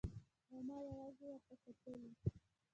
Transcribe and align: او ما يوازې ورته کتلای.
او 0.49 0.57
ما 0.67 0.77
يوازې 0.89 1.25
ورته 1.29 1.55
کتلای. 1.63 2.13